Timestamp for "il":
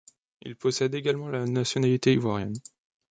0.41-0.55